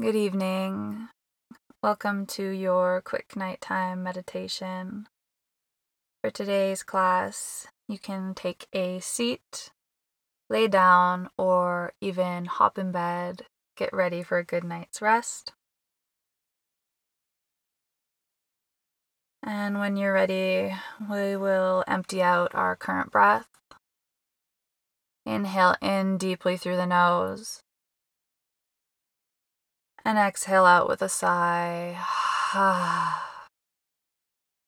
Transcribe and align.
Good 0.00 0.16
evening. 0.16 1.08
Welcome 1.82 2.24
to 2.28 2.48
your 2.48 3.02
quick 3.02 3.36
nighttime 3.36 4.02
meditation. 4.02 5.08
For 6.22 6.30
today's 6.30 6.82
class, 6.82 7.66
you 7.86 7.98
can 7.98 8.32
take 8.32 8.66
a 8.72 9.00
seat, 9.00 9.72
lay 10.48 10.68
down, 10.68 11.28
or 11.36 11.92
even 12.00 12.46
hop 12.46 12.78
in 12.78 12.92
bed. 12.92 13.44
Get 13.76 13.92
ready 13.92 14.22
for 14.22 14.38
a 14.38 14.44
good 14.44 14.64
night's 14.64 15.02
rest. 15.02 15.52
And 19.42 19.78
when 19.78 19.98
you're 19.98 20.14
ready, 20.14 20.74
we 21.10 21.36
will 21.36 21.84
empty 21.86 22.22
out 22.22 22.54
our 22.54 22.74
current 22.74 23.10
breath. 23.10 23.48
Inhale 25.26 25.76
in 25.82 26.16
deeply 26.16 26.56
through 26.56 26.76
the 26.76 26.86
nose. 26.86 27.60
And 30.04 30.18
exhale 30.18 30.64
out 30.64 30.88
with 30.88 31.02
a 31.02 31.08
sigh. 31.08 31.98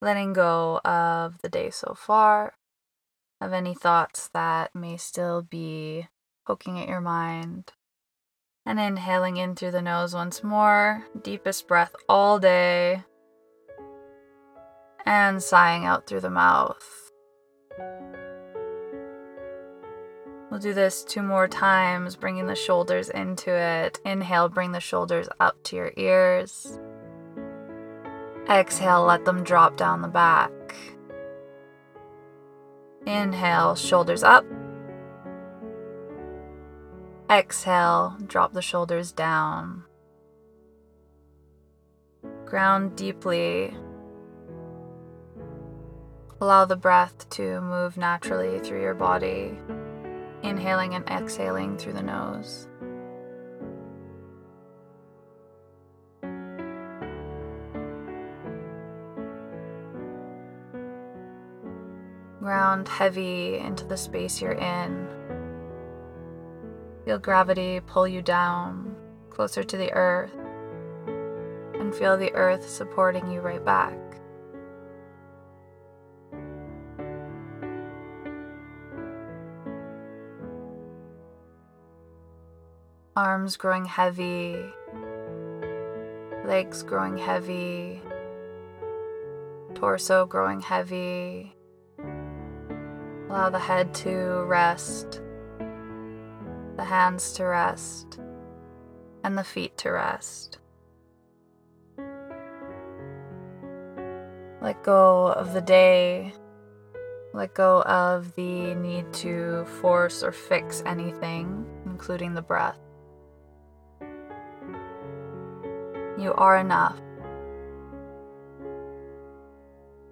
Letting 0.01 0.33
go 0.33 0.79
of 0.85 1.41
the 1.43 1.49
day 1.49 1.71
so 1.71 1.95
far, 1.97 2.55
of 3.41 3.53
any 3.53 3.75
thoughts 3.75 4.29
that 4.35 4.75
may 4.75 4.97
still 4.97 5.43
be 5.43 6.09
poking 6.47 6.79
at 6.81 6.89
your 6.89 7.01
mind. 7.01 7.73
And 8.65 8.79
inhaling 8.79 9.39
in 9.39 9.57
through 9.57 9.73
the 9.73 9.83
nose 9.83 10.15
once 10.15 10.45
more, 10.45 11.05
deepest 11.21 11.67
breath 11.67 11.95
all 12.09 12.39
day. 12.39 13.03
And 15.05 15.43
sighing 15.43 15.85
out 15.85 16.07
through 16.07 16.21
the 16.21 16.31
mouth. 16.31 17.11
We'll 20.53 20.61
do 20.61 20.75
this 20.75 21.03
two 21.03 21.23
more 21.23 21.49
times, 21.49 22.15
bringing 22.15 22.47
the 22.47 22.55
shoulders 22.55 23.09
into 23.09 23.51
it. 23.51 23.99
Inhale, 24.05 24.51
bring 24.51 24.73
the 24.73 24.81
shoulders 24.81 25.27
up 25.41 25.57
to 25.63 25.77
your 25.77 25.93
ears. 25.97 26.79
Exhale, 28.51 29.03
let 29.03 29.25
them 29.25 29.45
drop 29.45 29.79
down 29.79 30.03
the 30.03 30.09
back. 30.09 30.53
Inhale, 33.07 33.77
shoulders 33.77 34.23
up. 34.23 34.45
Exhale, 37.31 38.19
drop 38.27 38.53
the 38.53 38.61
shoulders 38.61 39.11
down. 39.11 39.85
Ground 42.45 42.95
deeply. 42.95 43.75
Allow 46.43 46.67
the 46.67 46.77
breath 46.77 47.31
to 47.31 47.63
move 47.63 47.97
naturally 47.97 48.61
through 48.61 48.83
your 48.83 48.93
body 48.93 49.57
inhaling 50.43 50.95
and 50.95 51.09
exhaling 51.09 51.77
through 51.77 51.95
the 51.95 52.03
nose. 52.03 52.69
Ground 62.41 62.89
heavy 62.89 63.59
into 63.59 63.85
the 63.85 63.97
space 63.97 64.41
you're 64.43 64.53
in. 64.53 65.09
Feel 67.05 67.19
gravity 67.19 67.81
pull 67.81 68.07
you 68.07 68.23
down 68.23 68.97
closer 69.31 69.63
to 69.63 69.77
the 69.77 69.93
earth 69.93 70.35
and 71.75 71.95
feel 71.95 72.17
the 72.17 72.33
earth 72.33 72.69
supporting 72.69 73.31
you 73.31 73.41
right 73.41 73.65
back. 73.65 74.12
Arms 83.15 83.59
growing 83.59 83.85
heavy, 83.85 84.57
legs 86.47 86.83
growing 86.83 87.19
heavy, 87.19 88.01
torso 89.75 90.25
growing 90.25 90.61
heavy. 90.61 91.55
Allow 93.29 93.51
the 93.51 93.59
head 93.59 93.93
to 93.95 94.45
rest, 94.45 95.21
the 96.77 96.85
hands 96.85 97.33
to 97.35 97.45
rest, 97.45 98.19
and 99.25 99.37
the 99.37 99.45
feet 99.45 99.77
to 99.79 99.91
rest. 99.91 100.59
Let 104.63 104.83
go 104.83 105.27
of 105.27 105.53
the 105.53 105.61
day. 105.61 106.33
Let 107.35 107.53
go 107.53 107.83
of 107.83 108.35
the 108.37 108.75
need 108.75 109.13
to 109.15 109.67
force 109.81 110.23
or 110.23 110.33
fix 110.33 110.83
anything, 110.87 111.67
including 111.87 112.35
the 112.35 112.43
breath. 112.43 112.79
You 116.19 116.35
are 116.35 116.59
enough. 116.59 117.01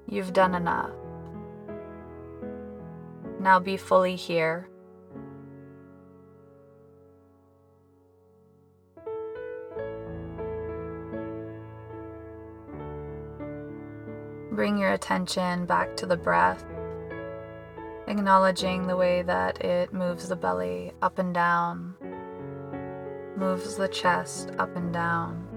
You've 0.09 0.33
done 0.33 0.55
enough. 0.55 0.91
Now 3.39 3.61
be 3.61 3.77
fully 3.77 4.17
here. 4.17 4.69
Bring 14.53 14.79
your 14.79 14.93
attention 14.93 15.65
back 15.65 15.97
to 15.97 16.07
the 16.07 16.17
breath, 16.17 16.65
acknowledging 18.09 18.87
the 18.87 18.97
way 18.97 19.23
that 19.23 19.65
it 19.65 19.93
moves 19.93 20.29
the 20.29 20.37
belly 20.37 20.93
up 21.01 21.19
and 21.19 21.33
down, 21.33 21.95
moves 23.37 23.77
the 23.77 23.89
chest 23.89 24.51
up 24.59 24.77
and 24.77 24.93
down. 24.93 25.50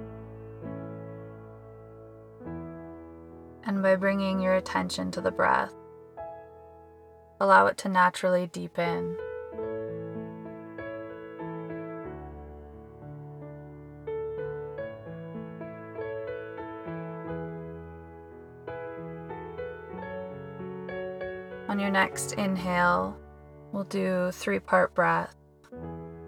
By 3.83 3.97
bringing 3.97 4.39
your 4.39 4.55
attention 4.55 5.11
to 5.11 5.19
the 5.19 5.29
breath, 5.29 5.73
allow 7.41 7.67
it 7.67 7.77
to 7.77 7.89
naturally 7.89 8.47
deepen. 8.47 9.17
On 21.67 21.77
your 21.77 21.91
next 21.91 22.33
inhale, 22.33 23.17
we'll 23.73 23.83
do 23.83 24.31
three 24.31 24.59
part 24.59 24.95
breath. 24.95 25.35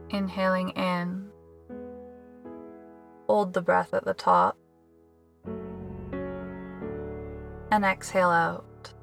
Inhaling 0.10 0.70
in, 0.72 1.30
hold 3.28 3.54
the 3.54 3.62
breath 3.62 3.94
at 3.94 4.04
the 4.04 4.14
top 4.14 4.58
and 7.76 7.84
exhale 7.84 8.30
out. 8.30 8.94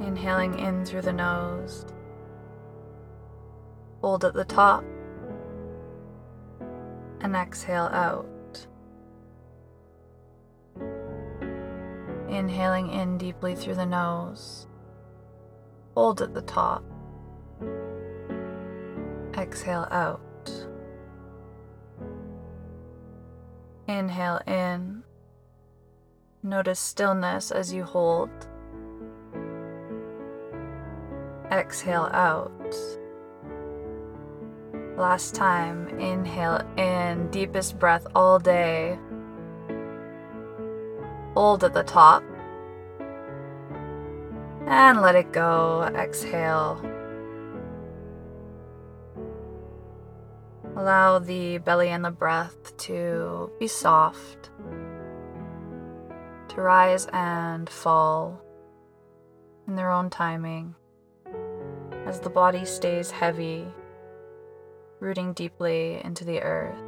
Inhaling 0.00 0.58
in 0.58 0.84
through 0.84 1.02
the 1.02 1.12
nose. 1.12 1.86
Hold 4.00 4.24
at 4.24 4.34
the 4.34 4.44
top 4.44 4.82
and 7.20 7.36
exhale 7.36 7.88
out. 7.92 8.26
Inhaling 12.28 12.90
in 12.90 13.16
deeply 13.16 13.54
through 13.54 13.76
the 13.76 13.86
nose. 13.86 14.66
Hold 15.94 16.20
at 16.20 16.34
the 16.34 16.42
top. 16.42 16.82
Exhale 19.38 19.86
out. 19.92 20.66
Inhale 23.86 24.40
in. 24.48 25.04
Notice 26.46 26.78
stillness 26.78 27.50
as 27.50 27.72
you 27.72 27.84
hold. 27.84 28.28
Exhale 31.50 32.10
out. 32.12 32.76
Last 34.98 35.34
time, 35.34 35.88
inhale 35.98 36.60
in, 36.76 37.30
deepest 37.30 37.78
breath 37.78 38.06
all 38.14 38.38
day. 38.38 38.98
Hold 41.32 41.64
at 41.64 41.72
the 41.72 41.82
top. 41.82 42.22
And 44.66 45.00
let 45.00 45.14
it 45.14 45.32
go. 45.32 45.90
Exhale. 45.96 46.78
Allow 50.76 51.20
the 51.20 51.56
belly 51.56 51.88
and 51.88 52.04
the 52.04 52.10
breath 52.10 52.76
to 52.76 53.50
be 53.58 53.66
soft 53.66 54.50
to 56.54 56.60
rise 56.60 57.06
and 57.12 57.68
fall 57.68 58.40
in 59.66 59.74
their 59.74 59.90
own 59.90 60.08
timing 60.08 60.74
as 62.06 62.20
the 62.20 62.30
body 62.30 62.64
stays 62.64 63.10
heavy, 63.10 63.66
rooting 65.00 65.32
deeply 65.32 66.00
into 66.04 66.24
the 66.24 66.40
earth. 66.40 66.78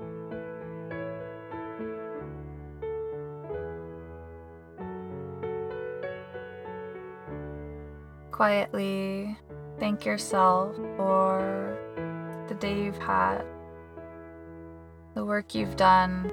Quietly 8.30 9.36
thank 9.80 10.04
yourself 10.04 10.76
for 10.96 11.76
the 12.48 12.54
day 12.54 12.84
you've 12.84 12.98
had, 12.98 13.42
the 15.14 15.24
work 15.24 15.54
you've 15.54 15.76
done, 15.76 16.30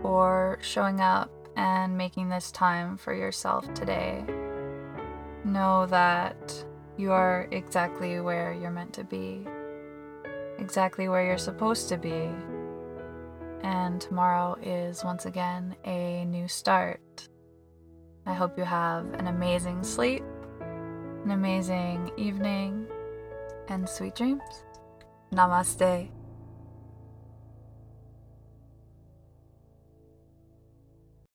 for 0.00 0.58
showing 0.62 1.00
up 1.00 1.33
and 1.56 1.96
making 1.96 2.28
this 2.28 2.50
time 2.50 2.96
for 2.96 3.14
yourself 3.14 3.72
today. 3.74 4.24
Know 5.44 5.86
that 5.86 6.64
you 6.96 7.12
are 7.12 7.48
exactly 7.50 8.20
where 8.20 8.52
you're 8.52 8.70
meant 8.70 8.92
to 8.94 9.04
be, 9.04 9.46
exactly 10.58 11.08
where 11.08 11.24
you're 11.24 11.38
supposed 11.38 11.88
to 11.88 11.96
be. 11.96 12.28
And 13.62 14.00
tomorrow 14.00 14.56
is 14.62 15.04
once 15.04 15.26
again 15.26 15.74
a 15.84 16.24
new 16.24 16.48
start. 16.48 17.28
I 18.26 18.32
hope 18.32 18.56
you 18.56 18.64
have 18.64 19.12
an 19.14 19.26
amazing 19.26 19.82
sleep, 19.82 20.22
an 21.24 21.30
amazing 21.30 22.10
evening, 22.16 22.86
and 23.68 23.88
sweet 23.88 24.14
dreams. 24.14 24.42
Namaste. 25.32 26.10